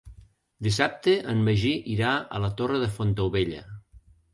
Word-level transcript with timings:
Dissabte 0.67 1.13
en 1.35 1.45
Magí 1.49 1.75
irà 1.99 2.17
a 2.17 2.43
la 2.49 2.53
Torre 2.63 2.85
de 2.87 2.93
Fontaubella. 2.99 3.67